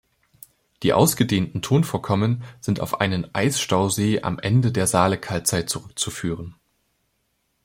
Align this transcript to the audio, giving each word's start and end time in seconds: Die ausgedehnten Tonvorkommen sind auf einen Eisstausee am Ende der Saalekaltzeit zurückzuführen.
Die 0.81 0.93
ausgedehnten 0.93 1.61
Tonvorkommen 1.61 2.43
sind 2.59 2.79
auf 2.79 3.01
einen 3.01 3.35
Eisstausee 3.35 4.23
am 4.23 4.39
Ende 4.39 4.71
der 4.71 4.87
Saalekaltzeit 4.87 5.69
zurückzuführen. 5.69 6.55